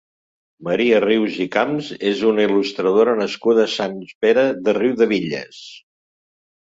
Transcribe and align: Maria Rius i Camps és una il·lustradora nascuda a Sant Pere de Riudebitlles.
Maria 0.67 1.01
Rius 1.03 1.35
i 1.45 1.47
Camps 1.55 1.91
és 2.13 2.23
una 2.31 2.45
il·lustradora 2.49 3.15
nascuda 3.21 3.67
a 3.67 3.71
Sant 3.75 3.97
Pere 4.27 4.47
de 4.67 4.75
Riudebitlles. 4.83 5.61